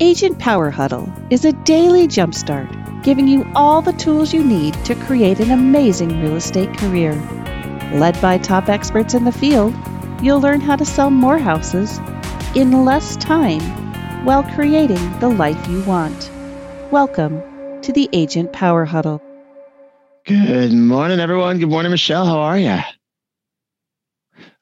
[0.00, 4.96] Agent Power Huddle is a daily jumpstart giving you all the tools you need to
[4.96, 7.12] create an amazing real estate career.
[7.94, 9.72] Led by top experts in the field,
[10.20, 12.00] you'll learn how to sell more houses
[12.56, 13.60] in less time
[14.24, 16.28] while creating the life you want.
[16.90, 17.40] Welcome
[17.82, 19.22] to the Agent Power Huddle.
[20.26, 21.60] Good morning, everyone.
[21.60, 22.26] Good morning, Michelle.
[22.26, 22.80] How are you?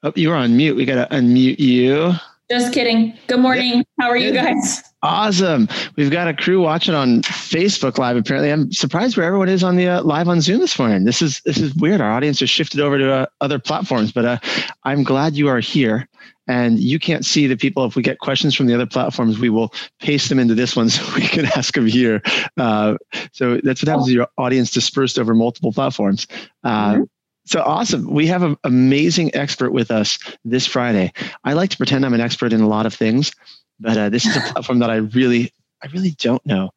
[0.03, 0.75] Oh, you are on mute.
[0.75, 2.13] We got to unmute you.
[2.51, 3.17] Just kidding.
[3.25, 3.83] Good morning.
[3.99, 4.92] How are you guys?
[5.03, 5.67] Awesome.
[5.97, 8.15] We've got a crew watching on Facebook Live.
[8.15, 11.03] Apparently, I'm surprised where everyone is on the uh, live on Zoom this morning.
[11.03, 11.99] This is this is weird.
[11.99, 14.37] Our audience has shifted over to uh, other platforms, but uh,
[14.85, 16.07] I'm glad you are here.
[16.47, 17.85] And you can't see the people.
[17.85, 20.89] If we get questions from the other platforms, we will paste them into this one
[20.89, 22.21] so we can ask them here.
[22.57, 22.95] Uh,
[23.33, 24.11] so that's what happens.
[24.11, 26.27] Your audience dispersed over multiple platforms.
[26.63, 27.03] Uh, mm-hmm.
[27.45, 28.09] So awesome.
[28.09, 31.11] We have an amazing expert with us this Friday.
[31.43, 33.33] I like to pretend I'm an expert in a lot of things,
[33.79, 36.69] but uh, this is a platform that I really, I really don't know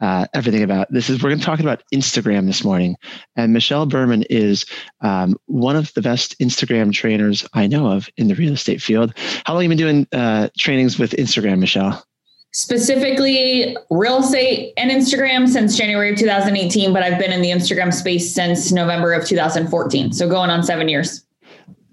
[0.00, 0.92] uh, everything about.
[0.92, 2.96] This is we're going to talk about Instagram this morning,
[3.36, 4.66] and Michelle Berman is
[5.00, 9.14] um, one of the best Instagram trainers I know of in the real estate field.
[9.44, 12.04] How long have you been doing uh, trainings with Instagram, Michelle?
[12.52, 17.92] Specifically, real estate and Instagram since January of 2018, but I've been in the Instagram
[17.92, 20.12] space since November of 2014.
[20.12, 21.24] So going on seven years.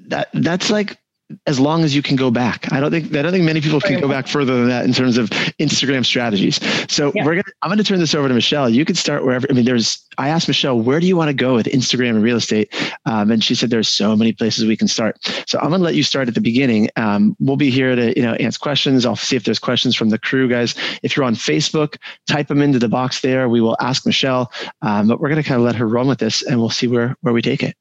[0.07, 0.97] That that's like
[1.45, 2.71] as long as you can go back.
[2.71, 4.93] I don't think I don't think many people can go back further than that in
[4.93, 5.29] terms of
[5.59, 6.59] Instagram strategies.
[6.91, 7.25] So yeah.
[7.25, 8.69] we're gonna I'm gonna turn this over to Michelle.
[8.69, 9.47] You can start wherever.
[9.49, 12.23] I mean, there's I asked Michelle, where do you want to go with Instagram and
[12.23, 12.73] real estate?
[13.05, 15.17] Um, and she said there's so many places we can start.
[15.47, 16.89] So I'm gonna let you start at the beginning.
[16.95, 19.05] Um, we'll be here to you know answer questions.
[19.05, 20.75] I'll see if there's questions from the crew guys.
[21.03, 23.49] If you're on Facebook, type them into the box there.
[23.49, 24.51] We will ask Michelle.
[24.81, 27.15] Um, but we're gonna kind of let her run with this, and we'll see where
[27.21, 27.75] where we take it.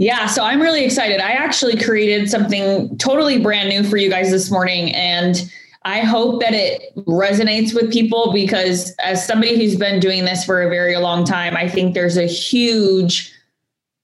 [0.00, 1.20] Yeah, so I'm really excited.
[1.20, 6.40] I actually created something totally brand new for you guys this morning and I hope
[6.40, 10.96] that it resonates with people because as somebody who's been doing this for a very
[10.96, 13.30] long time, I think there's a huge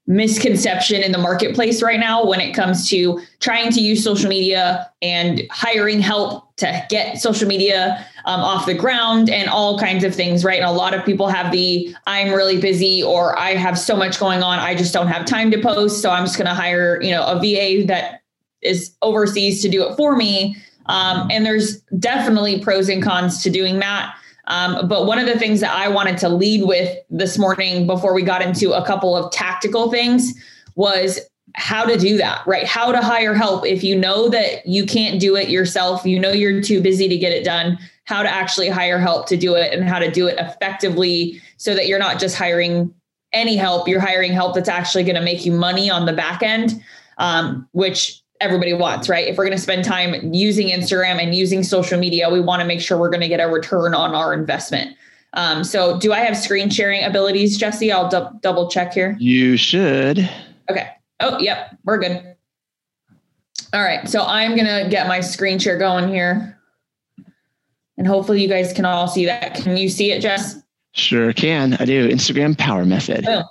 [0.06, 4.92] misconception in the marketplace right now when it comes to trying to use social media
[5.00, 10.14] and hiring help to get social media um, off the ground and all kinds of
[10.14, 10.58] things, right?
[10.58, 14.18] And a lot of people have the I'm really busy or I have so much
[14.18, 16.00] going on, I just don't have time to post.
[16.00, 18.22] So I'm just going to hire, you know, a VA that
[18.62, 20.56] is overseas to do it for me.
[20.86, 24.16] Um, and there's definitely pros and cons to doing that.
[24.46, 28.14] Um, but one of the things that I wanted to lead with this morning before
[28.14, 30.32] we got into a couple of tactical things
[30.76, 31.20] was
[31.56, 32.66] how to do that, right?
[32.66, 36.30] How to hire help if you know that you can't do it yourself, you know
[36.30, 39.72] you're too busy to get it done, how to actually hire help to do it
[39.72, 42.94] and how to do it effectively so that you're not just hiring
[43.32, 46.42] any help, you're hiring help that's actually going to make you money on the back
[46.42, 46.82] end,
[47.18, 49.26] um, which everybody wants, right?
[49.26, 52.66] If we're going to spend time using Instagram and using social media, we want to
[52.66, 54.94] make sure we're going to get a return on our investment.
[55.32, 57.92] Um, so, do I have screen sharing abilities, Jesse?
[57.92, 59.16] I'll du- double check here.
[59.18, 60.30] You should.
[60.70, 60.95] Okay.
[61.20, 62.36] Oh, yep, we're good.
[63.72, 64.08] All right.
[64.08, 66.58] So, I'm going to get my screen share going here.
[67.98, 69.54] And hopefully, you guys can all see that.
[69.54, 70.60] Can you see it, Jess?
[70.92, 71.74] Sure can.
[71.74, 72.08] I do.
[72.08, 73.24] Instagram power method.
[73.24, 73.44] Boom.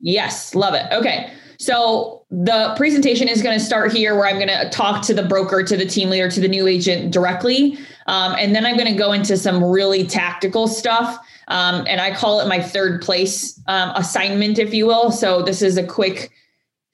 [0.00, 0.86] Yes, love it.
[0.92, 1.32] Okay.
[1.58, 5.22] So the presentation is going to start here where I'm going to talk to the
[5.22, 7.78] broker, to the team leader, to the new agent directly.
[8.06, 11.18] Um, and then I'm going to go into some really tactical stuff.
[11.48, 15.10] Um, and I call it my third place um, assignment, if you will.
[15.10, 16.30] So this is a quick,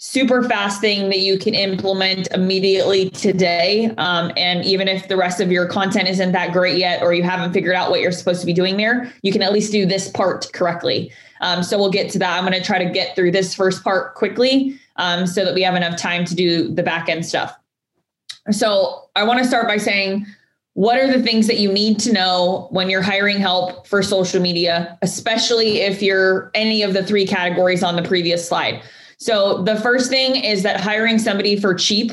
[0.05, 3.87] super fast thing that you can implement immediately today.
[3.99, 7.23] Um, and even if the rest of your content isn't that great yet, or you
[7.23, 9.87] haven't figured out what you're supposed to be doing there, you can at least do
[9.87, 11.13] this part correctly.
[11.41, 12.37] Um, so we'll get to that.
[12.37, 15.63] I'm going to try to get through this first part quickly um, so that we
[15.63, 17.57] have enough time to do the back end stuff.
[18.51, 20.27] So I want to start by saying,
[20.75, 24.43] what are the things that you need to know when you're hiring help for social
[24.43, 28.83] media, especially if you're any of the three categories on the previous slide?
[29.23, 32.11] So the first thing is that hiring somebody for cheap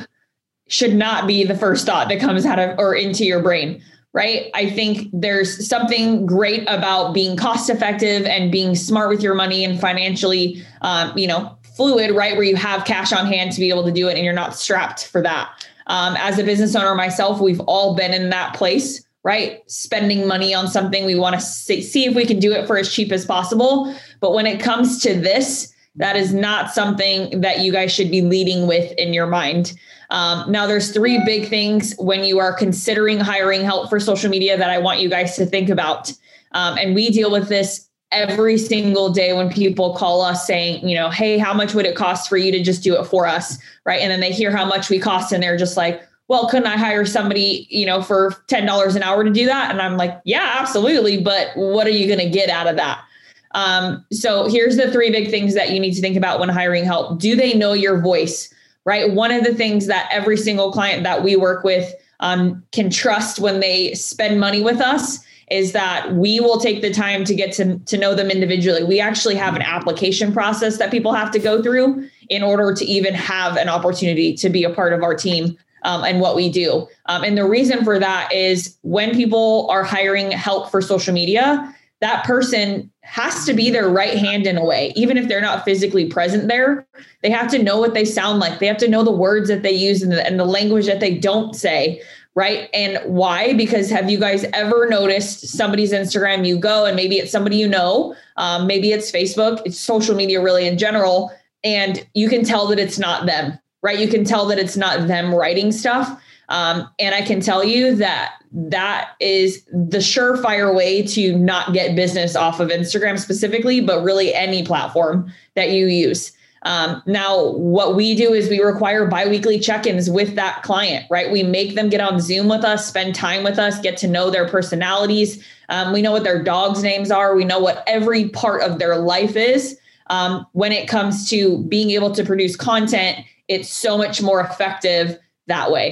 [0.67, 3.82] should not be the first thought that comes out of or into your brain
[4.14, 4.50] right?
[4.56, 9.64] I think there's something great about being cost effective and being smart with your money
[9.64, 12.35] and financially, um, you know, fluid, right?
[12.35, 14.56] Where you have cash on hand to be able to do it and you're not
[14.56, 15.64] strapped for that.
[15.85, 19.61] Um, as a business owner myself, we've all been in that place, right?
[19.70, 22.79] Spending money on something, we want to see, see if we can do it for
[22.79, 23.96] as cheap as possible.
[24.22, 28.22] But when it comes to this, that is not something that you guys should be
[28.22, 29.73] leading with in your mind.
[30.09, 34.57] Um, now, there's three big things when you are considering hiring help for social media
[34.57, 36.11] that I want you guys to think about.
[36.53, 40.96] Um, and we deal with this every single day when people call us saying, you
[40.96, 43.59] know, hey, how much would it cost for you to just do it for us?
[43.85, 44.01] Right.
[44.01, 46.78] And then they hear how much we cost and they're just like, well, couldn't I
[46.78, 49.69] hire somebody, you know, for $10 an hour to do that?
[49.69, 51.22] And I'm like, yeah, absolutely.
[51.22, 53.03] But what are you going to get out of that?
[53.51, 56.85] Um, so here's the three big things that you need to think about when hiring
[56.85, 57.19] help.
[57.19, 58.53] Do they know your voice?
[58.85, 59.13] Right.
[59.13, 63.40] One of the things that every single client that we work with um, can trust
[63.40, 65.19] when they spend money with us
[65.51, 68.84] is that we will take the time to get to, to know them individually.
[68.84, 72.85] We actually have an application process that people have to go through in order to
[72.85, 76.49] even have an opportunity to be a part of our team um, and what we
[76.49, 76.87] do.
[77.07, 81.75] Um, and the reason for that is when people are hiring help for social media,
[82.01, 85.66] that person has to be their right hand in a way, even if they're not
[85.66, 86.87] physically present there.
[87.22, 88.59] They have to know what they sound like.
[88.59, 90.99] They have to know the words that they use and the, and the language that
[90.99, 92.01] they don't say.
[92.35, 92.69] Right.
[92.73, 93.53] And why?
[93.53, 96.47] Because have you guys ever noticed somebody's Instagram?
[96.47, 100.41] You go and maybe it's somebody you know, um, maybe it's Facebook, it's social media
[100.41, 101.31] really in general,
[101.63, 103.99] and you can tell that it's not them right?
[103.99, 106.22] You can tell that it's not them writing stuff.
[106.49, 111.96] Um, and I can tell you that that is the surefire way to not get
[111.96, 116.31] business off of Instagram specifically, but really any platform that you use.
[116.63, 121.31] Um, now, what we do is we require biweekly check ins with that client, right?
[121.31, 124.29] We make them get on Zoom with us, spend time with us, get to know
[124.29, 125.41] their personalities.
[125.69, 127.34] Um, we know what their dogs' names are.
[127.34, 129.79] We know what every part of their life is
[130.09, 135.17] um, when it comes to being able to produce content it's so much more effective
[135.47, 135.91] that way.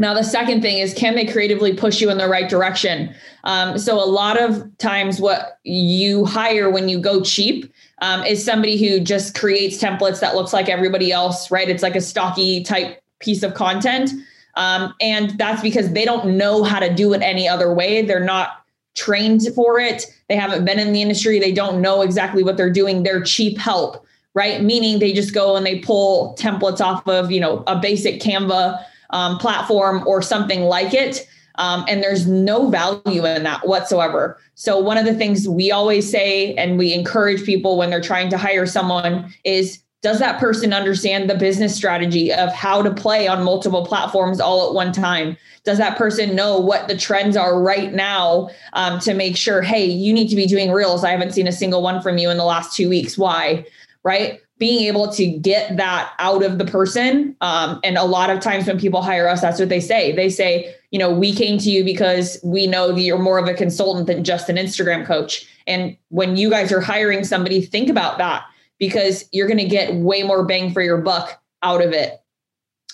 [0.00, 3.14] Now, the second thing is can they creatively push you in the right direction?
[3.44, 7.70] Um, so, a lot of times, what you hire when you go cheap
[8.00, 11.68] um, is somebody who just creates templates that looks like everybody else, right?
[11.68, 14.10] It's like a stocky type piece of content.
[14.54, 18.00] Um, and that's because they don't know how to do it any other way.
[18.00, 18.64] They're not
[18.94, 20.06] trained for it.
[20.30, 21.38] They haven't been in the industry.
[21.38, 23.02] They don't know exactly what they're doing.
[23.02, 24.62] They're cheap help right?
[24.62, 28.80] Meaning they just go and they pull templates off of, you know, a basic Canva
[29.10, 31.26] um, platform or something like it.
[31.56, 34.38] Um, and there's no value in that whatsoever.
[34.54, 38.30] So, one of the things we always say and we encourage people when they're trying
[38.30, 43.28] to hire someone is does that person understand the business strategy of how to play
[43.28, 45.36] on multiple platforms all at one time?
[45.64, 49.84] Does that person know what the trends are right now um, to make sure, hey,
[49.84, 51.04] you need to be doing reels?
[51.04, 53.18] I haven't seen a single one from you in the last two weeks.
[53.18, 53.66] Why?
[54.02, 54.40] right?
[54.60, 57.34] Being able to get that out of the person.
[57.40, 60.12] Um, and a lot of times when people hire us, that's what they say.
[60.12, 63.48] They say, you know, we came to you because we know that you're more of
[63.48, 65.46] a consultant than just an Instagram coach.
[65.66, 68.44] And when you guys are hiring somebody, think about that
[68.78, 72.20] because you're going to get way more bang for your buck out of it.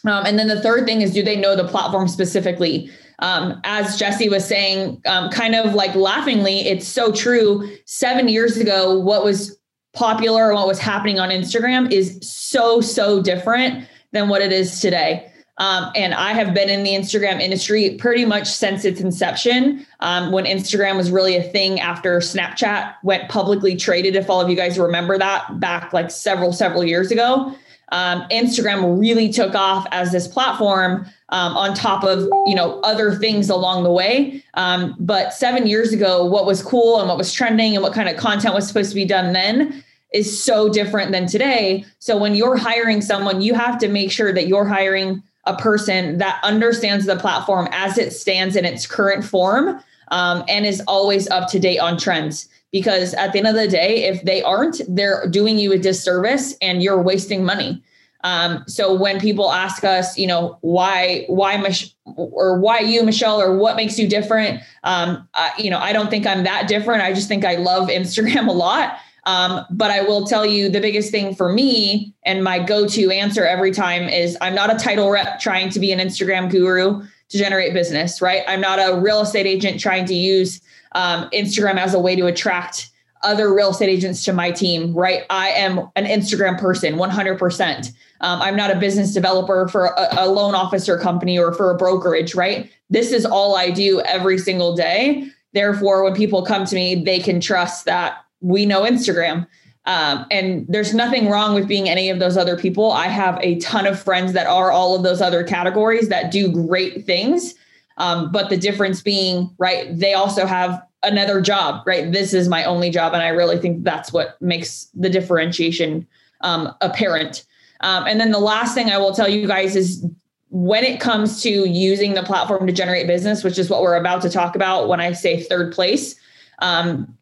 [0.04, 2.90] Um, and then the third thing is, do they know the platform specifically?
[3.20, 7.68] Um, as Jesse was saying, um, kind of like laughingly, it's so true.
[7.86, 9.58] Seven years ago, what was
[9.96, 15.32] popular what was happening on Instagram is so, so different than what it is today.
[15.58, 20.30] Um, and I have been in the Instagram industry pretty much since its inception, um,
[20.30, 24.16] when Instagram was really a thing after Snapchat went publicly traded.
[24.16, 27.54] If all of you guys remember that back like several, several years ago,
[27.90, 33.14] um, Instagram really took off as this platform um, on top of you know other
[33.14, 34.44] things along the way.
[34.54, 38.08] Um, but seven years ago, what was cool and what was trending and what kind
[38.08, 39.82] of content was supposed to be done then
[40.16, 41.84] is so different than today.
[41.98, 46.16] So when you're hiring someone, you have to make sure that you're hiring a person
[46.18, 51.28] that understands the platform as it stands in its current form um, and is always
[51.28, 52.48] up to date on trends.
[52.72, 56.56] Because at the end of the day, if they aren't, they're doing you a disservice
[56.60, 57.82] and you're wasting money.
[58.24, 63.40] Um, so when people ask us, you know, why, why, Mich- or why you, Michelle,
[63.40, 64.62] or what makes you different?
[64.82, 67.02] Um, uh, you know, I don't think I'm that different.
[67.02, 68.98] I just think I love Instagram a lot.
[69.26, 73.10] Um, but I will tell you the biggest thing for me and my go to
[73.10, 77.02] answer every time is I'm not a title rep trying to be an Instagram guru
[77.28, 78.42] to generate business, right?
[78.46, 80.60] I'm not a real estate agent trying to use
[80.92, 82.90] um, Instagram as a way to attract
[83.22, 85.24] other real estate agents to my team, right?
[85.28, 87.92] I am an Instagram person, 100%.
[88.20, 91.76] Um, I'm not a business developer for a, a loan officer company or for a
[91.76, 92.70] brokerage, right?
[92.88, 95.28] This is all I do every single day.
[95.52, 99.46] Therefore, when people come to me, they can trust that we know Instagram.
[99.86, 102.90] Um, and there's nothing wrong with being any of those other people.
[102.90, 106.50] I have a ton of friends that are all of those other categories that do
[106.50, 107.54] great things.
[107.98, 112.10] Um, but the difference being, right, they also have another job, right?
[112.10, 113.14] This is my only job.
[113.14, 116.06] And I really think that's what makes the differentiation
[116.40, 117.44] um, apparent.
[117.80, 120.04] Um, and then the last thing I will tell you guys is
[120.50, 124.22] when it comes to using the platform to generate business, which is what we're about
[124.22, 126.16] to talk about when I say third place,
[126.60, 127.16] um,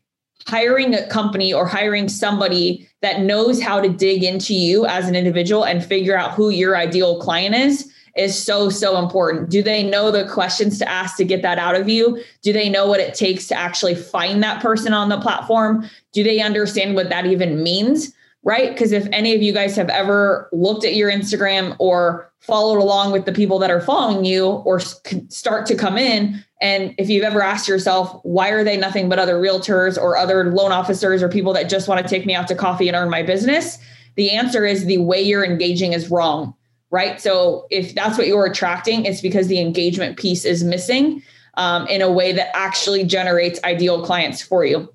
[0.46, 5.16] hiring a company or hiring somebody that knows how to dig into you as an
[5.16, 9.50] individual and figure out who your ideal client is is so, so important.
[9.50, 12.22] Do they know the questions to ask to get that out of you?
[12.42, 15.88] Do they know what it takes to actually find that person on the platform?
[16.12, 18.14] Do they understand what that even means?
[18.46, 18.70] Right?
[18.70, 23.10] Because if any of you guys have ever looked at your Instagram or followed along
[23.10, 27.24] with the people that are following you or start to come in, and if you've
[27.24, 31.28] ever asked yourself, why are they nothing but other realtors or other loan officers or
[31.30, 33.78] people that just want to take me out to coffee and earn my business?
[34.16, 36.54] The answer is the way you're engaging is wrong,
[36.90, 37.20] right?
[37.20, 41.22] So if that's what you're attracting, it's because the engagement piece is missing
[41.56, 44.92] um, in a way that actually generates ideal clients for you.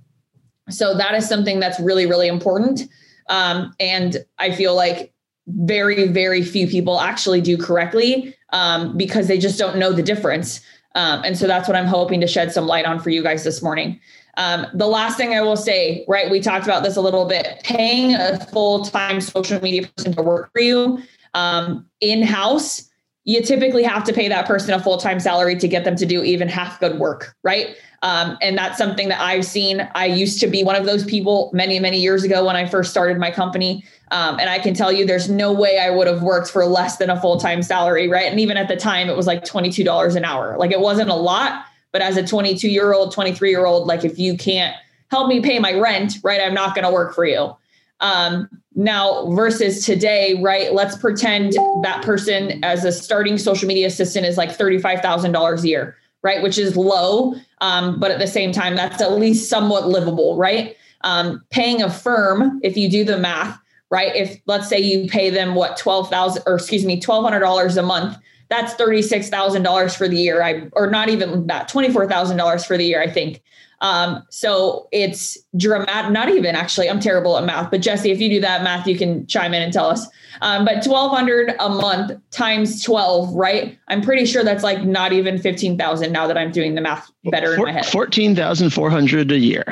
[0.70, 2.82] So that is something that's really, really important.
[3.30, 5.14] Um, and I feel like
[5.48, 10.62] very, very few people actually do correctly um, because they just don't know the difference.
[10.96, 13.44] Um, and so that's what I'm hoping to shed some light on for you guys
[13.44, 14.00] this morning.
[14.38, 17.62] Um, the last thing I will say, right, we talked about this a little bit
[17.64, 21.02] paying a full time social media person to work for you
[21.34, 22.90] um, in house,
[23.26, 26.06] you typically have to pay that person a full time salary to get them to
[26.06, 27.76] do even half good work, right?
[28.02, 29.88] Um, and that's something that I've seen.
[29.94, 32.92] I used to be one of those people many, many years ago when I first
[32.92, 33.84] started my company.
[34.12, 36.98] Um, and I can tell you there's no way I would have worked for less
[36.98, 38.32] than a full time salary, right?
[38.32, 40.58] And even at the time, it was like $22 an hour.
[40.58, 44.06] Like it wasn't a lot, but as a 22 year old, 23 year old, like
[44.06, 44.76] if you can't
[45.12, 47.56] help me pay my rent, right, I'm not going to work for you.
[48.00, 50.74] Um, now, versus today, right?
[50.74, 51.54] Let's pretend
[51.84, 56.42] that person as a starting social media assistant is like $35,000 a year, right?
[56.42, 57.36] Which is low.
[57.62, 60.76] Um, but at the same time, that's at least somewhat livable, right?
[61.02, 63.60] Um, paying a firm, if you do the math,
[63.90, 64.16] right?
[64.16, 68.18] If let's say you pay them what, 12,000 or excuse me, $1,200 a month,
[68.50, 70.42] that's $36,000 for the year.
[70.42, 73.42] I, or not even that, $24,000 for the year, I think.
[73.82, 78.30] Um, so it's dramatic, not even actually, I'm terrible at math, but Jesse, if you
[78.30, 80.06] do that math, you can chime in and tell us.
[80.42, 83.78] Um, but 1200 a month times 12, right?
[83.88, 87.56] I'm pretty sure that's like not even 15,000 now that I'm doing the math better
[87.56, 87.86] in my head.
[87.86, 89.64] 14,400 a year.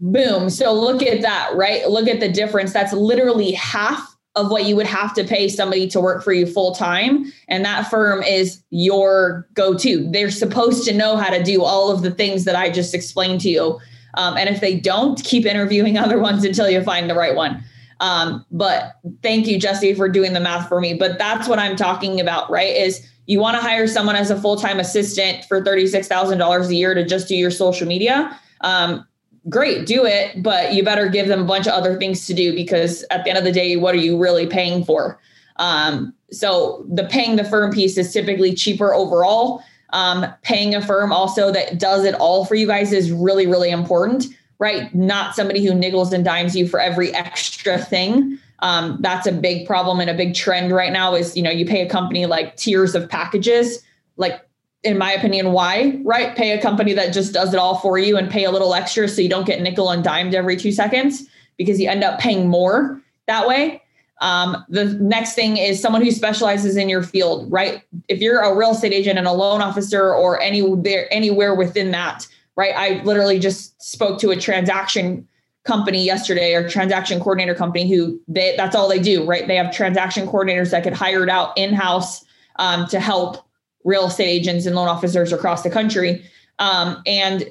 [0.00, 0.50] Boom.
[0.50, 1.88] So look at that, right?
[1.88, 2.72] Look at the difference.
[2.72, 6.46] That's literally half of what you would have to pay somebody to work for you
[6.46, 7.32] full time.
[7.48, 10.08] And that firm is your go to.
[10.10, 13.40] They're supposed to know how to do all of the things that I just explained
[13.40, 13.80] to you.
[14.14, 17.64] Um, and if they don't, keep interviewing other ones until you find the right one.
[18.00, 20.92] Um, but thank you, Jesse, for doing the math for me.
[20.92, 22.76] But that's what I'm talking about, right?
[22.76, 26.94] Is you want to hire someone as a full time assistant for $36,000 a year
[26.94, 28.38] to just do your social media.
[28.60, 29.06] Um,
[29.48, 32.54] great, do it, but you better give them a bunch of other things to do
[32.54, 35.20] because at the end of the day, what are you really paying for?
[35.56, 39.62] Um, so the paying the firm piece is typically cheaper overall.
[39.90, 43.70] Um, paying a firm also that does it all for you guys is really, really
[43.70, 44.26] important,
[44.58, 44.92] right?
[44.94, 48.38] Not somebody who niggles and dimes you for every extra thing.
[48.60, 51.64] Um, that's a big problem and a big trend right now is, you know, you
[51.64, 53.82] pay a company like tiers of packages,
[54.16, 54.40] like
[54.86, 56.36] in my opinion, why, right?
[56.36, 59.08] Pay a company that just does it all for you and pay a little extra
[59.08, 61.28] so you don't get nickel and dimed every two seconds
[61.58, 63.82] because you end up paying more that way.
[64.20, 67.82] Um, the next thing is someone who specializes in your field, right?
[68.08, 71.90] If you're a real estate agent and a loan officer or any there anywhere within
[71.90, 72.26] that,
[72.56, 72.74] right?
[72.74, 75.28] I literally just spoke to a transaction
[75.64, 79.46] company yesterday or transaction coordinator company who they that's all they do, right?
[79.46, 82.24] They have transaction coordinators that get hired out in-house
[82.58, 83.45] um, to help
[83.86, 86.22] real estate agents and loan officers across the country.
[86.58, 87.50] Um, and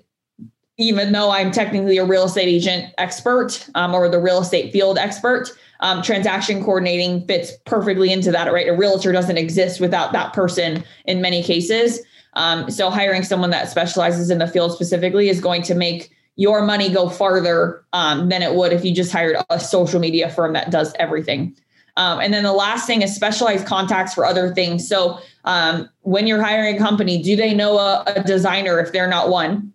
[0.77, 4.97] even though I'm technically a real estate agent expert um, or the real estate field
[4.97, 5.49] expert,
[5.79, 8.67] um, transaction coordinating fits perfectly into that, right?
[8.67, 12.01] A realtor doesn't exist without that person in many cases.
[12.33, 16.65] Um, so hiring someone that specializes in the field specifically is going to make your
[16.65, 20.51] money go farther um, than it would if you just hired a social media firm
[20.51, 21.55] that does everything.
[21.97, 24.87] Um, and then the last thing is specialized contacts for other things.
[24.87, 29.07] So um, when you're hiring a company, do they know a, a designer if they're
[29.07, 29.71] not one?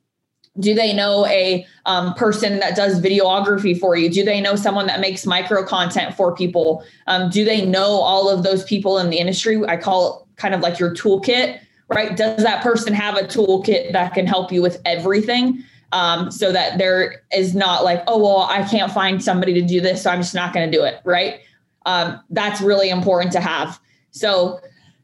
[0.58, 4.10] Do they know a um, person that does videography for you?
[4.10, 6.84] Do they know someone that makes micro content for people?
[7.06, 9.64] Um, do they know all of those people in the industry?
[9.66, 12.16] I call it kind of like your toolkit, right?
[12.16, 15.62] Does that person have a toolkit that can help you with everything?
[15.92, 19.80] Um, so that there is not like, oh, well, I can't find somebody to do
[19.80, 21.40] this, so I'm just not going to do it, right?
[21.86, 23.80] Um, that's really important to have.
[24.10, 24.60] So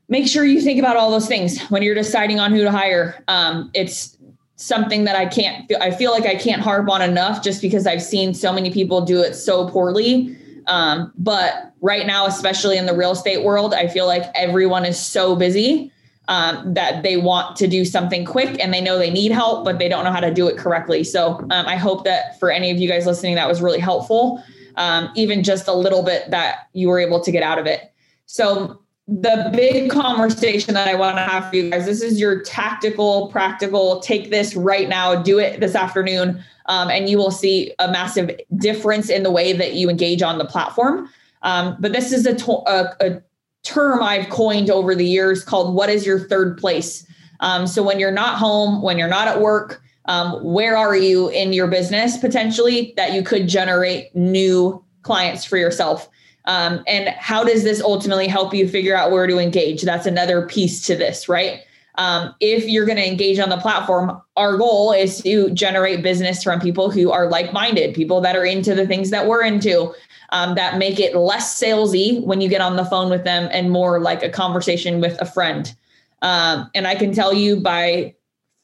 [0.09, 3.23] make sure you think about all those things when you're deciding on who to hire.
[3.29, 4.17] Um, it's
[4.57, 8.03] something that I can't I feel like I can't harp on enough just because I've
[8.03, 10.37] seen so many people do it so poorly.
[10.67, 14.99] Um, but right now, especially in the real estate world, I feel like everyone is
[14.99, 15.93] so busy
[16.29, 19.79] um, that they want to do something quick and they know they need help, but
[19.79, 21.05] they don't know how to do it correctly.
[21.05, 24.43] So um, I hope that for any of you guys listening, that was really helpful,
[24.77, 27.93] um, even just a little bit that you were able to get out of it.
[28.27, 31.87] So the big conversation that I want to have for you guys.
[31.87, 34.01] This is your tactical, practical.
[34.01, 35.15] Take this right now.
[35.23, 39.53] Do it this afternoon, um, and you will see a massive difference in the way
[39.53, 41.09] that you engage on the platform.
[41.43, 43.23] Um, but this is a, to- a, a,
[43.63, 47.07] term I've coined over the years called "What is your third place?"
[47.41, 51.29] Um, so when you're not home, when you're not at work, um, where are you
[51.29, 56.09] in your business potentially that you could generate new clients for yourself?
[56.47, 59.83] Um, and how does this ultimately help you figure out where to engage?
[59.83, 61.61] That's another piece to this, right?
[61.97, 66.43] Um, if you're going to engage on the platform, our goal is to generate business
[66.43, 69.95] from people who are like minded, people that are into the things that we're into,
[70.31, 73.71] um, that make it less salesy when you get on the phone with them and
[73.71, 75.75] more like a conversation with a friend.
[76.23, 78.15] Um, and I can tell you by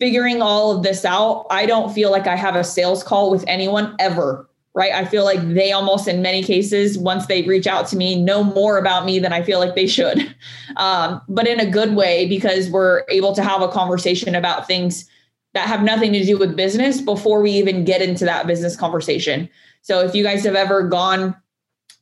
[0.02, 3.44] figuring all of this out, I don't feel like I have a sales call with
[3.46, 4.92] anyone ever right?
[4.92, 8.42] I feel like they almost, in many cases, once they reach out to me, know
[8.42, 10.34] more about me than I feel like they should,
[10.76, 15.06] um, but in a good way because we're able to have a conversation about things
[15.52, 19.46] that have nothing to do with business before we even get into that business conversation.
[19.82, 21.36] So if you guys have ever gone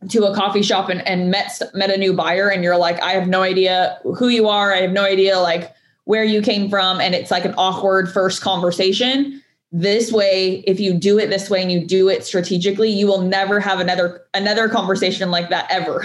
[0.08, 3.14] to a coffee shop and, and met met a new buyer and you're like, I
[3.14, 7.00] have no idea who you are, I have no idea like where you came from,
[7.00, 9.42] and it's like an awkward first conversation
[9.72, 13.20] this way if you do it this way and you do it strategically you will
[13.20, 16.04] never have another another conversation like that ever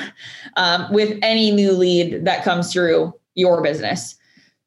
[0.56, 4.16] um, with any new lead that comes through your business.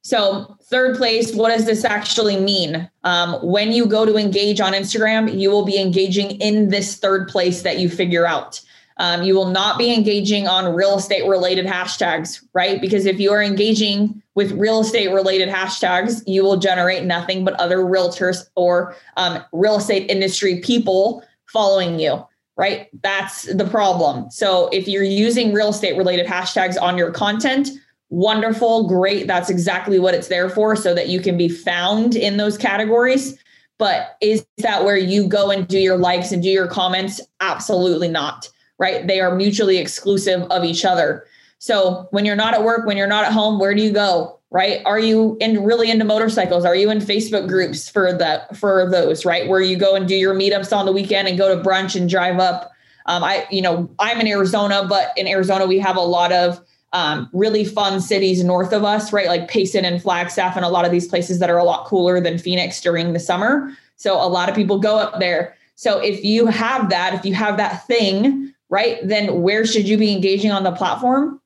[0.03, 2.91] So third place what does this actually mean?
[3.05, 7.29] Um, when you go to engage on instagram you will be engaging in this third
[7.29, 8.61] place that you figure out.
[9.01, 12.81] Um, you will not be engaging on real estate related hashtags, right?
[12.81, 17.55] Because if you are engaging with real estate related hashtags, you will generate nothing but
[17.55, 22.25] other realtors or um, real estate industry people following you,
[22.57, 22.89] right?
[23.03, 24.31] That's the problem.
[24.31, 27.69] So if you're using real estate related hashtags on your content,
[28.11, 29.27] wonderful, great.
[29.27, 33.37] That's exactly what it's there for so that you can be found in those categories.
[33.77, 37.21] But is that where you go and do your likes and do your comments?
[37.41, 38.49] Absolutely not
[38.79, 39.07] right?
[39.07, 41.27] They are mutually exclusive of each other.
[41.59, 44.39] So when you're not at work, when you're not at home, where do you go?
[44.51, 44.81] Right?
[44.87, 46.65] Are you in really into motorcycles?
[46.65, 49.47] Are you in Facebook groups for that for those, right?
[49.47, 52.09] Where you go and do your meetups on the weekend and go to brunch and
[52.09, 52.71] drive up.
[53.05, 56.65] Um, I, you know, I'm in Arizona, but in Arizona we have a lot of
[56.95, 59.27] um, really fun cities north of us, right?
[59.27, 62.19] Like Payson and Flagstaff, and a lot of these places that are a lot cooler
[62.19, 63.77] than Phoenix during the summer.
[63.97, 65.55] So a lot of people go up there.
[65.75, 68.99] So if you have that, if you have that thing right?
[69.03, 71.41] Then where should you be engaging on the platform?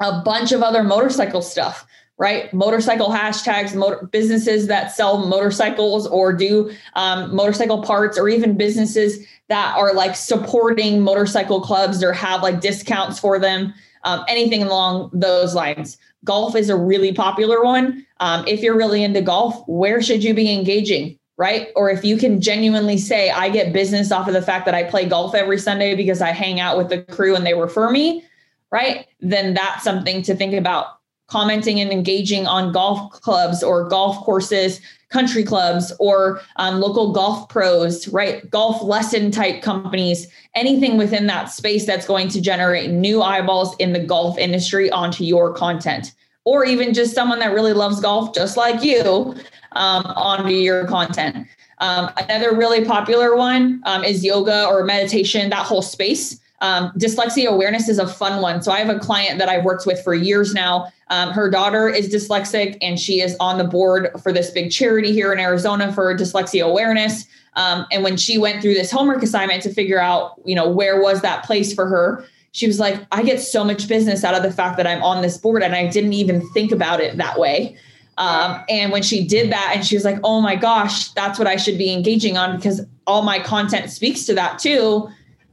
[0.00, 1.86] A bunch of other motorcycle stuff,
[2.18, 2.52] right?
[2.52, 9.26] Motorcycle hashtags, motor, businesses that sell motorcycles or do um, motorcycle parts, or even businesses
[9.48, 15.10] that are like supporting motorcycle clubs or have like discounts for them, um, anything along
[15.12, 15.98] those lines.
[16.24, 18.06] Golf is a really popular one.
[18.20, 21.18] Um, if you're really into golf, where should you be engaging?
[21.40, 21.68] right?
[21.74, 24.84] Or if you can genuinely say, I get business off of the fact that I
[24.84, 28.22] play golf every Sunday because I hang out with the crew and they refer me,
[28.70, 29.06] right?
[29.20, 30.98] Then that's something to think about.
[31.28, 34.80] Commenting and engaging on golf clubs or golf courses,
[35.10, 38.48] country clubs, or um, local golf pros, right?
[38.50, 43.92] Golf lesson type companies, anything within that space that's going to generate new eyeballs in
[43.92, 46.12] the golf industry onto your content
[46.44, 49.34] or even just someone that really loves golf, just like you,
[49.72, 51.46] um, onto your content.
[51.78, 56.39] Um, another really popular one um, is yoga or meditation, that whole space.
[56.60, 58.62] Um, dyslexia awareness is a fun one.
[58.62, 60.92] So I have a client that I've worked with for years now.
[61.08, 65.12] Um, her daughter is dyslexic and she is on the board for this big charity
[65.12, 67.26] here in Arizona for dyslexia awareness.
[67.54, 71.00] Um, and when she went through this homework assignment to figure out, you know, where
[71.00, 74.42] was that place for her, she was like, I get so much business out of
[74.42, 77.38] the fact that I'm on this board and I didn't even think about it that
[77.38, 77.76] way.
[78.18, 81.48] Um, and when she did that, and she was like, oh my gosh, that's what
[81.48, 85.08] I should be engaging on because all my content speaks to that too.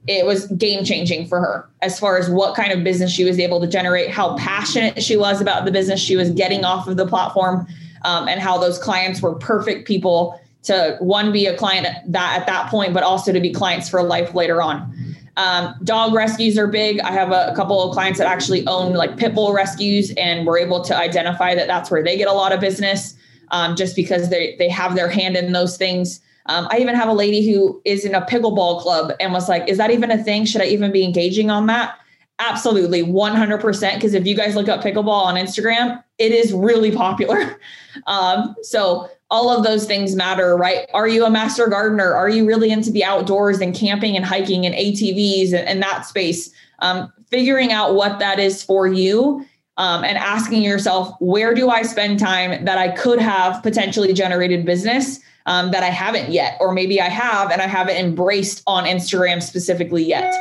[0.08, 3.40] It was game changing for her as far as what kind of business she was
[3.40, 6.98] able to generate, how passionate she was about the business she was getting off of
[6.98, 7.68] the platform,
[8.04, 12.48] um, and how those clients were perfect people to one be a client that at
[12.48, 14.94] that point, but also to be clients for life later on.
[15.38, 17.00] Um, dog rescues are big.
[17.02, 20.48] I have a, a, couple of clients that actually own like pit bull rescues, and
[20.48, 23.14] we're able to identify that that's where they get a lot of business,
[23.52, 26.22] um, just because they they have their hand in those things.
[26.48, 29.68] Um, I even have a lady who is in a pickleball club and was like,
[29.68, 30.46] "Is that even a thing?
[30.46, 31.96] Should I even be engaging on that?"
[32.40, 33.96] Absolutely, 100%.
[33.96, 37.60] Because if you guys look up pickleball on Instagram, it is really popular.
[38.06, 40.88] Um, so all of those things matter, right?
[40.94, 42.14] Are you a master gardener?
[42.14, 46.06] Are you really into the outdoors and camping and hiking and ATVs and, and that
[46.06, 46.52] space?
[46.78, 49.44] Um, figuring out what that is for you
[49.78, 54.66] um, and asking yourself, where do I spend time that I could have potentially generated
[54.66, 56.58] business um, that I haven't yet?
[56.60, 60.34] Or maybe I have and I haven't embraced on Instagram specifically yet.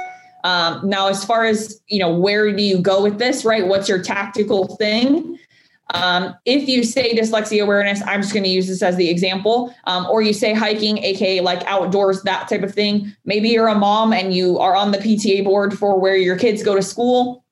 [0.44, 3.66] Um, now, as far as, you know, where do you go with this, right?
[3.66, 5.38] What's your tactical thing?
[5.94, 9.72] Um, if you say dyslexia awareness, I'm just going to use this as the example,
[9.84, 13.14] um, or you say hiking, aka like outdoors, that type of thing.
[13.24, 16.64] Maybe you're a mom and you are on the PTA board for where your kids
[16.64, 17.44] go to school.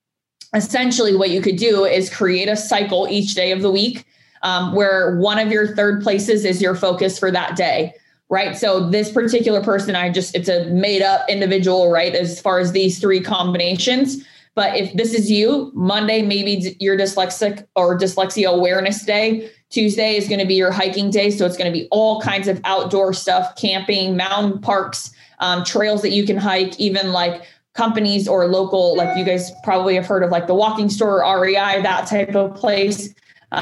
[0.53, 4.05] Essentially, what you could do is create a cycle each day of the week
[4.45, 7.93] um, where one of your third places is your focus for that day.
[8.29, 8.57] Right.
[8.57, 12.15] So, this particular person, I just, it's a made up individual, right?
[12.15, 17.67] As far as these three combinations but if this is you, Monday, maybe your dyslexic
[17.75, 19.51] or dyslexia awareness day.
[19.69, 21.29] Tuesday is going to be your hiking day.
[21.29, 26.01] So it's going to be all kinds of outdoor stuff, camping, mountain parks, um, trails
[26.03, 30.23] that you can hike, even like companies or local, like you guys probably have heard
[30.23, 33.13] of like the walking store, REI, that type of place.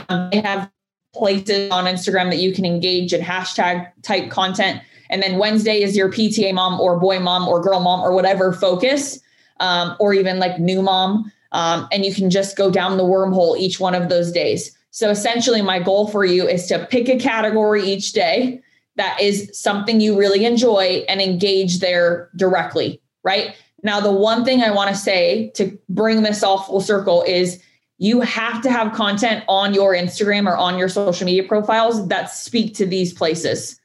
[0.10, 0.70] Um, they have
[1.14, 4.82] places on Instagram that you can engage in hashtag type content.
[5.10, 8.52] And then Wednesday is your PTA mom or boy mom or girl mom or whatever
[8.52, 9.20] focus
[9.60, 11.32] um, or even like new mom.
[11.52, 14.76] Um, and you can just go down the wormhole each one of those days.
[14.90, 18.62] So essentially, my goal for you is to pick a category each day
[18.96, 23.56] that is something you really enjoy and engage there directly, right?
[23.82, 27.62] Now, the one thing I want to say to bring this all full circle is
[28.04, 32.30] you have to have content on your Instagram or on your social media profiles that
[32.30, 33.80] speak to these places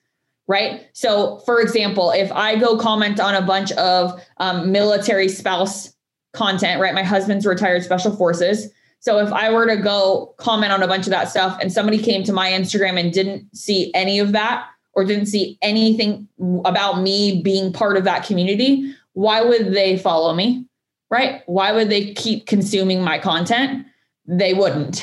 [0.49, 0.89] right?
[0.95, 5.95] So, for example, if I go comment on a bunch of um, military spouse
[6.33, 6.95] content, right?
[6.95, 8.73] My husband's retired special forces.
[9.01, 11.99] So, if I were to go comment on a bunch of that stuff and somebody
[11.99, 16.27] came to my Instagram and didn't see any of that or didn't see anything
[16.65, 20.65] about me being part of that community, why would they follow me?
[21.11, 21.43] Right?
[21.47, 23.87] Why would they keep consuming my content?
[24.29, 25.03] They wouldn't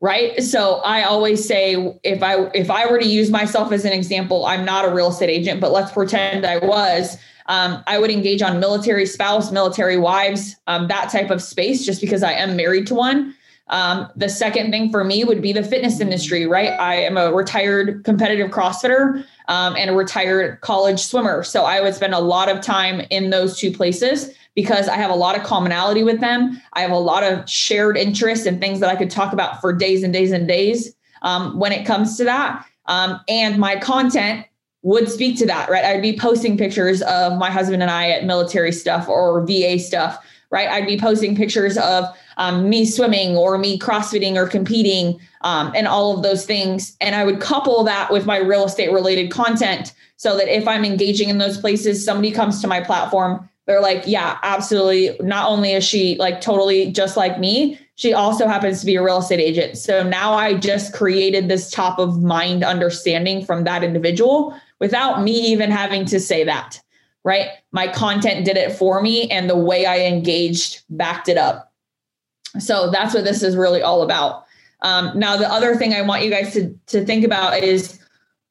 [0.00, 0.42] right?
[0.42, 4.44] So i always say if i if i were to use myself as an example
[4.46, 7.16] i'm not a real estate agent but let's pretend i was.
[7.48, 12.00] Um, i would engage on military spouse military wives um, that type of space just
[12.00, 13.34] because i am married to one.
[13.68, 16.70] Um, the second thing for me would be the fitness industry right?
[16.78, 21.42] I am a retired competitive crossfitter um, and a retired college swimmer.
[21.42, 25.10] So i would spend a lot of time in those two places because I have
[25.10, 26.60] a lot of commonality with them.
[26.72, 29.72] I have a lot of shared interests and things that I could talk about for
[29.72, 32.66] days and days and days um, when it comes to that.
[32.86, 34.46] Um, and my content
[34.82, 35.84] would speak to that, right?
[35.84, 40.24] I'd be posting pictures of my husband and I at military stuff or VA stuff,
[40.50, 40.68] right?
[40.68, 42.06] I'd be posting pictures of
[42.38, 46.96] um, me swimming or me crossfitting or competing um, and all of those things.
[47.00, 50.84] And I would couple that with my real estate related content so that if I'm
[50.84, 55.16] engaging in those places, somebody comes to my platform, they're like, yeah, absolutely.
[55.20, 59.02] Not only is she like totally just like me, she also happens to be a
[59.02, 59.76] real estate agent.
[59.76, 65.32] So now I just created this top of mind understanding from that individual without me
[65.32, 66.80] even having to say that,
[67.24, 67.48] right?
[67.72, 71.72] My content did it for me and the way I engaged backed it up.
[72.58, 74.44] So that's what this is really all about.
[74.82, 77.98] Um, now, the other thing I want you guys to, to think about is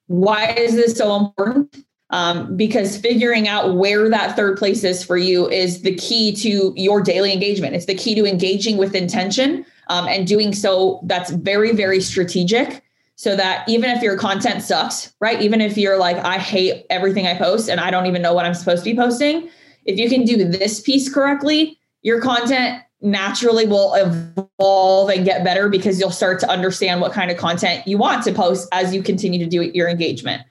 [0.07, 1.84] why is this so important?
[2.15, 6.73] Um, because figuring out where that third place is for you is the key to
[6.77, 7.75] your daily engagement.
[7.75, 12.81] It's the key to engaging with intention um, and doing so that's very, very strategic.
[13.17, 15.41] So that even if your content sucks, right?
[15.41, 18.45] Even if you're like, I hate everything I post and I don't even know what
[18.45, 19.49] I'm supposed to be posting,
[19.83, 25.67] if you can do this piece correctly, your content naturally will evolve and get better
[25.67, 29.03] because you'll start to understand what kind of content you want to post as you
[29.03, 30.43] continue to do your engagement.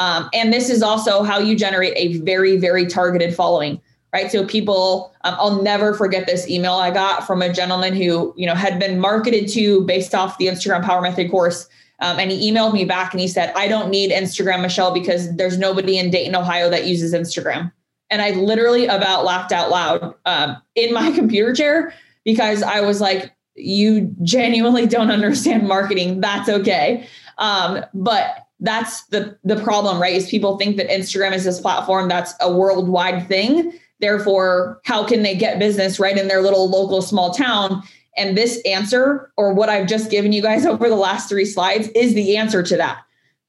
[0.00, 3.78] Um, and this is also how you generate a very, very targeted following,
[4.14, 4.32] right?
[4.32, 8.46] So people, um, I'll never forget this email I got from a gentleman who, you
[8.46, 11.68] know, had been marketed to based off the Instagram Power Method course.
[11.98, 15.36] Um, and he emailed me back and he said, I don't need Instagram, Michelle, because
[15.36, 17.70] there's nobody in Dayton, Ohio that uses Instagram.
[18.08, 21.92] And I literally about laughed out loud um, in my computer chair
[22.24, 26.22] because I was like, you genuinely don't understand marketing.
[26.22, 27.06] That's okay.
[27.36, 30.14] Um, but that's the the problem right?
[30.14, 33.72] Is people think that instagram is this platform that's a worldwide thing.
[34.00, 37.82] Therefore how can they get business right in their little local small town?
[38.16, 41.88] And this answer or what i've just given you guys over the last three slides
[41.88, 43.02] is the answer to that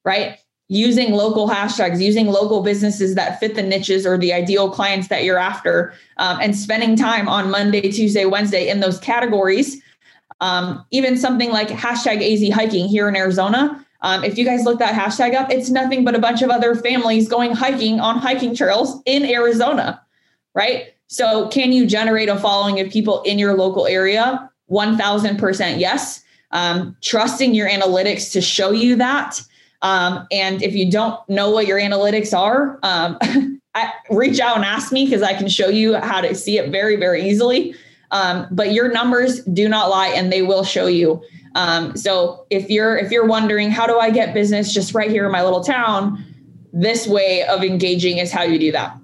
[0.03, 0.37] right?
[0.67, 5.23] Using local hashtags using local businesses that fit the niches or the ideal clients that
[5.25, 9.81] you're after um, and spending time on monday tuesday wednesday in those categories.
[10.39, 14.79] Um, even something like hashtag az hiking here in arizona um, if you guys look
[14.79, 18.55] that hashtag up, it's nothing but a bunch of other families going hiking on hiking
[18.55, 20.01] trails in Arizona,
[20.55, 20.93] right?
[21.07, 26.23] So, can you generate a following of people in your local area 1000% yes.
[26.51, 29.41] Um, trusting your analytics to show you that.
[29.81, 33.17] Um, and if you don't know what your analytics are, um,
[33.75, 36.71] I, reach out and ask me because I can show you how to see it
[36.71, 37.73] very, very easily.
[38.11, 41.23] Um, but your numbers do not lie, and they will show you.
[41.55, 45.25] Um, so if you're if you're wondering how do I get business just right here
[45.25, 46.23] in my little town,
[46.73, 48.97] this way of engaging is how you do that.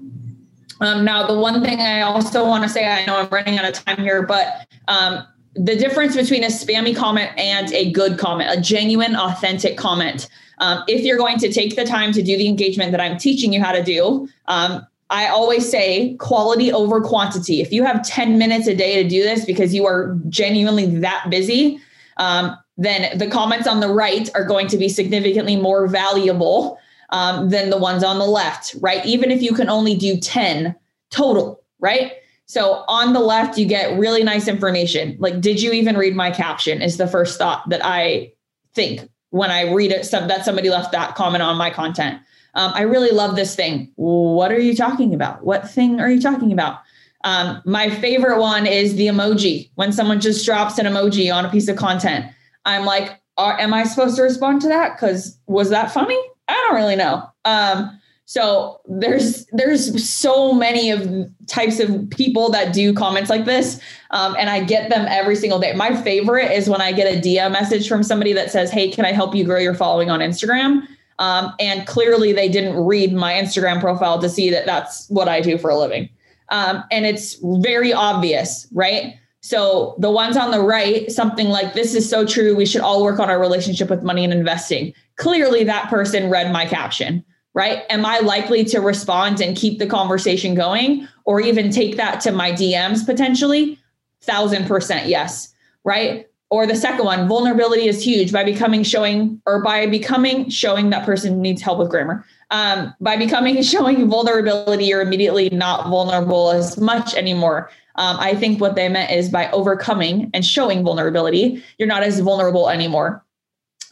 [0.79, 3.65] Um, now, the one thing I also want to say, I know I'm running out
[3.65, 8.55] of time here, but um, the difference between a spammy comment and a good comment,
[8.55, 10.29] a genuine, authentic comment.
[10.59, 13.53] Um, if you're going to take the time to do the engagement that I'm teaching
[13.53, 17.61] you how to do, um, I always say quality over quantity.
[17.61, 21.27] If you have 10 minutes a day to do this because you are genuinely that
[21.29, 21.79] busy,
[22.17, 27.49] um, then the comments on the right are going to be significantly more valuable um,
[27.49, 29.05] than the ones on the left, right?
[29.05, 30.75] Even if you can only do 10
[31.09, 32.13] total, right?
[32.45, 35.17] So on the left, you get really nice information.
[35.19, 36.81] Like, did you even read my caption?
[36.81, 38.33] Is the first thought that I
[38.73, 42.21] think when I read it, some, that somebody left that comment on my content.
[42.53, 43.91] Um, I really love this thing.
[43.95, 45.43] What are you talking about?
[45.43, 46.79] What thing are you talking about?
[47.27, 49.69] Um, my favorite one is the emoji.
[49.75, 52.25] When someone just drops an emoji on a piece of content,
[52.63, 54.95] I'm like, are, am I supposed to respond to that?
[54.95, 56.17] Because was that funny?
[56.47, 57.29] I don't really know.
[57.43, 63.81] Um, so there's there's so many of types of people that do comments like this,
[64.11, 65.73] um, and I get them every single day.
[65.73, 69.05] My favorite is when I get a DM message from somebody that says, "Hey, can
[69.05, 70.83] I help you grow your following on Instagram?"
[71.19, 75.41] Um, and clearly they didn't read my Instagram profile to see that that's what I
[75.41, 76.09] do for a living,
[76.49, 79.15] um, and it's very obvious, right?
[79.41, 82.55] So the ones on the right, something like this is so true.
[82.55, 84.93] We should all work on our relationship with money and investing.
[85.15, 87.23] Clearly, that person read my caption
[87.57, 87.85] right?
[87.89, 92.31] Am I likely to respond and keep the conversation going or even take that to
[92.31, 93.79] my DMs potentially?
[94.21, 96.27] Thousand percent yes, right?
[96.51, 101.03] Or the second one, vulnerability is huge by becoming showing or by becoming showing that
[101.03, 102.23] person needs help with grammar.
[102.49, 107.69] Um, by becoming showing vulnerability, you're immediately not vulnerable as much anymore.
[107.95, 112.19] Um, I think what they meant is by overcoming and showing vulnerability, you're not as
[112.19, 113.25] vulnerable anymore.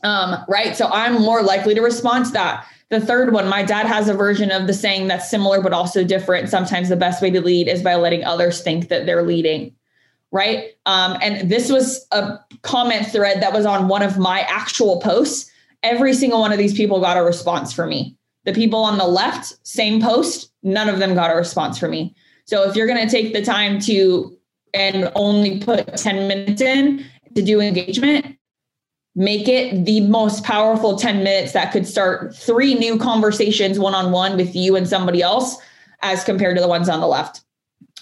[0.03, 0.75] Um, right.
[0.75, 2.67] So I'm more likely to respond to that.
[2.89, 6.03] The third one, my dad has a version of the saying that's similar but also
[6.03, 6.49] different.
[6.49, 9.73] Sometimes the best way to lead is by letting others think that they're leading.
[10.31, 10.73] Right.
[10.85, 15.51] Um, and this was a comment thread that was on one of my actual posts.
[15.81, 18.15] Every single one of these people got a response for me.
[18.45, 22.15] The people on the left, same post, none of them got a response from me.
[22.45, 24.37] So if you're going to take the time to
[24.73, 28.37] and only put 10 minutes in to do engagement,
[29.15, 34.11] make it the most powerful 10 minutes that could start three new conversations one on
[34.11, 35.57] one with you and somebody else
[36.01, 37.41] as compared to the ones on the left.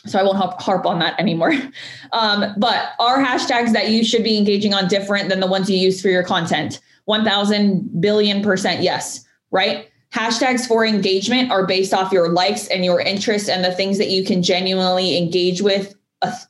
[0.06, 1.53] So I won't harp on that anymore.
[2.12, 5.77] Um, but are hashtags that you should be engaging on different than the ones you
[5.77, 6.79] use for your content?
[7.06, 9.89] 1000 billion percent yes, right?
[10.13, 14.10] Hashtags for engagement are based off your likes and your interests and the things that
[14.10, 15.95] you can genuinely engage with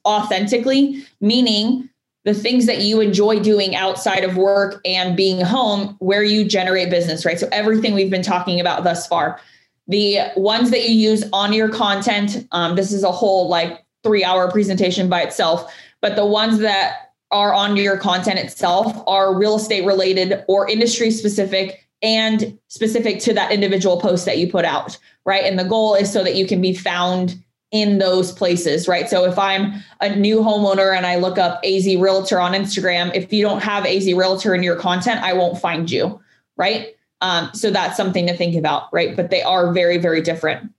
[0.06, 1.89] authentically, meaning
[2.26, 6.89] the things that you enjoy doing outside of work and being home where you generate
[6.89, 7.39] business, right?
[7.39, 9.39] So everything we've been talking about thus far.
[9.88, 14.23] The ones that you use on your content, um, this is a whole like three
[14.23, 19.56] hour presentation by itself, but the ones that are on your content itself are real
[19.56, 24.98] estate related or industry specific and specific to that individual post that you put out,
[25.26, 25.46] right?
[25.46, 29.10] And the goal is so that you can be found in those places, right?
[29.10, 33.34] So if I'm a new homeowner and I look up AZ Realtor on Instagram, if
[33.34, 36.22] you don't have AZ Realtor in your content, I won't find you,
[36.56, 36.96] right?
[37.22, 39.16] Um, so that's something to think about, right?
[39.16, 40.72] But they are very, very different.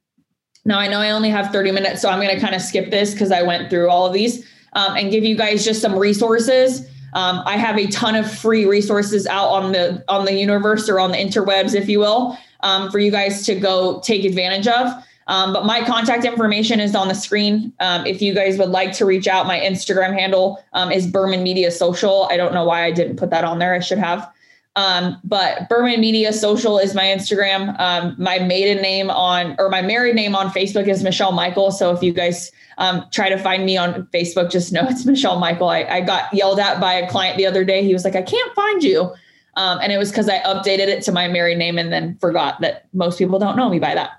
[0.66, 2.90] Now, I know I only have 30 minutes, so I'm going to kind of skip
[2.90, 5.98] this because I went through all of these um, and give you guys just some
[5.98, 6.86] resources.
[7.14, 11.00] Um, I have a ton of free resources out on the on the universe or
[11.00, 14.92] on the interwebs, if you will, um, for you guys to go take advantage of.
[15.26, 17.72] Um, but my contact information is on the screen.
[17.80, 21.42] Um, if you guys would like to reach out, my Instagram handle um, is Berman
[21.42, 22.28] Media Social.
[22.30, 23.74] I don't know why I didn't put that on there.
[23.74, 24.30] I should have.
[24.76, 27.78] Um, but Berman Media Social is my Instagram.
[27.78, 31.70] Um, my maiden name on, or my married name on Facebook is Michelle Michael.
[31.70, 35.38] So if you guys um, try to find me on Facebook, just know it's Michelle
[35.38, 35.68] Michael.
[35.68, 37.84] I, I, got yelled at by a client the other day.
[37.84, 39.14] He was like, I can't find you.
[39.56, 42.88] and it was because I updated it to my married name and then forgot that
[42.92, 44.10] most people don't know me by that.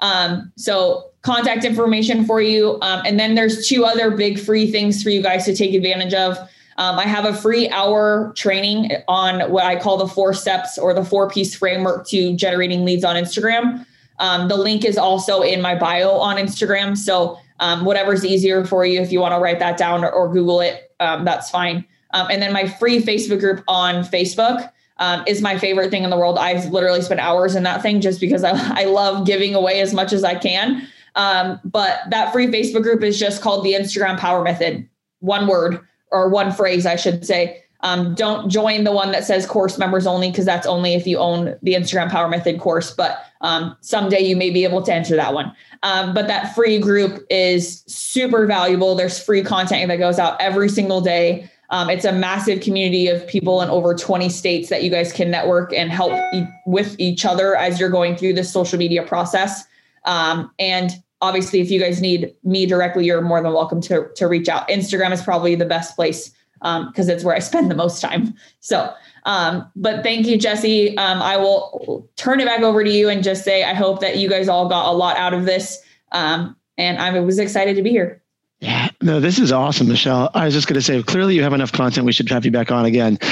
[0.00, 2.78] Um, so contact information for you.
[2.82, 6.12] Um, and then there's two other big free things for you guys to take advantage
[6.12, 6.36] of.
[6.78, 10.94] Um, I have a free hour training on what I call the four steps or
[10.94, 13.86] the four piece framework to generating leads on Instagram.
[14.18, 16.96] Um, the link is also in my bio on Instagram.
[16.96, 19.00] So Um, whatever's easier for you.
[19.00, 21.84] If you want to write that down or, or Google it, um, that's fine.
[22.12, 26.10] Um, and then my free Facebook group on Facebook um, is my favorite thing in
[26.10, 26.38] the world.
[26.38, 29.94] I've literally spent hours in that thing just because I, I love giving away as
[29.94, 30.88] much as I can.
[31.14, 34.88] Um, but that free Facebook group is just called the Instagram Power Method.
[35.20, 37.62] One word or one phrase, I should say.
[37.80, 41.18] Um, don't join the one that says course members only because that's only if you
[41.18, 42.92] own the Instagram Power Method course.
[42.92, 45.52] But um, someday you may be able to enter that one.
[45.82, 48.94] Um, but that free group is super valuable.
[48.94, 51.50] There's free content that goes out every single day.
[51.70, 55.30] Um, it's a massive community of people in over 20 states that you guys can
[55.30, 59.64] network and help e- with each other as you're going through this social media process.
[60.04, 64.26] Um, and obviously, if you guys need me directly, you're more than welcome to, to
[64.26, 64.68] reach out.
[64.68, 66.30] Instagram is probably the best place
[66.60, 68.34] because um, it's where I spend the most time.
[68.60, 68.92] So,
[69.24, 70.96] um, but thank you, Jesse.
[70.98, 74.18] Um, I will turn it back over to you and just say I hope that
[74.18, 75.80] you guys all got a lot out of this.
[76.12, 78.22] Um, and I was excited to be here.
[78.60, 80.30] Yeah, no, this is awesome, Michelle.
[80.34, 82.06] I was just going to say, clearly you have enough content.
[82.06, 83.18] We should have you back on again.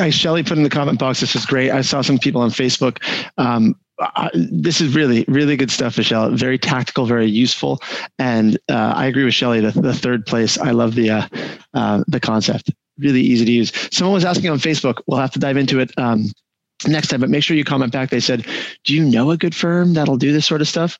[0.00, 1.20] I, Shelly put in the comment box.
[1.20, 1.70] This is great.
[1.70, 3.02] I saw some people on Facebook.
[4.34, 6.30] This is really, really good stuff, Michelle.
[6.30, 7.80] Very tactical, very useful,
[8.18, 9.60] and uh, I agree with Shelly.
[9.60, 11.28] The, the third place, I love the uh,
[11.74, 12.70] uh the concept.
[12.98, 13.72] Really easy to use.
[13.92, 15.00] Someone was asking on Facebook.
[15.06, 15.92] We'll have to dive into it.
[15.96, 16.26] Um,
[16.86, 18.10] next time, but make sure you comment back.
[18.10, 18.46] They said,
[18.84, 20.98] Do you know a good firm that'll do this sort of stuff?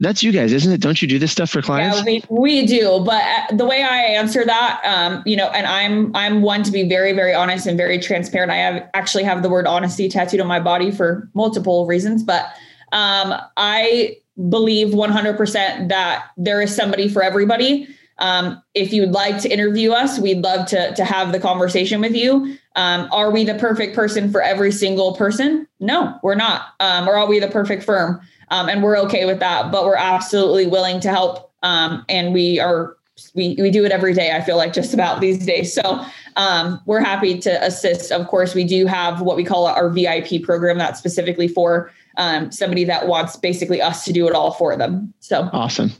[0.00, 0.80] That's you guys, isn't it?
[0.80, 1.98] Don't you do this stuff for clients?
[1.98, 3.02] Yeah, we, we do.
[3.04, 6.70] But uh, the way I answer that, um, you know, and I'm, I'm one to
[6.70, 8.52] be very, very honest and very transparent.
[8.52, 12.44] I have actually have the word honesty tattooed on my body for multiple reasons, but
[12.92, 14.16] um, I
[14.48, 17.88] believe 100% that there is somebody for everybody.
[18.18, 22.14] Um, if you'd like to interview us, we'd love to, to have the conversation with
[22.14, 22.56] you.
[22.76, 25.66] Um, are we the perfect person for every single person?
[25.80, 26.74] No, we're not.
[26.80, 28.20] Um, or are we the perfect firm?
[28.50, 31.52] Um, and we're okay with that, but we're absolutely willing to help.
[31.62, 32.96] Um, and we are
[33.34, 34.30] we, we do it every day.
[34.30, 35.74] I feel like just about these days.
[35.74, 36.04] So
[36.36, 38.12] um, we're happy to assist.
[38.12, 41.90] Of course, we do have what we call our VIP program that's specifically for
[42.50, 45.12] somebody that wants basically us to do it all for them.
[45.18, 45.90] So awesome,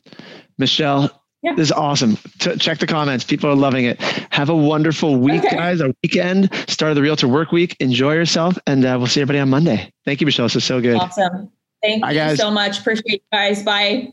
[0.59, 1.18] Michelle.
[1.43, 1.55] Yeah.
[1.55, 2.17] This is awesome.
[2.41, 3.25] T- check the comments.
[3.25, 4.01] People are loving it.
[4.31, 5.57] Have a wonderful week, okay.
[5.57, 5.81] guys.
[5.81, 7.77] A weekend, start of the Realtor Work Week.
[7.79, 9.93] Enjoy yourself, and uh, we'll see everybody on Monday.
[10.05, 10.47] Thank you, Michelle.
[10.47, 10.97] This is so good.
[10.97, 11.51] Awesome.
[11.81, 12.39] Thank Bye, you guys.
[12.39, 12.81] so much.
[12.81, 13.63] Appreciate you guys.
[13.63, 14.13] Bye.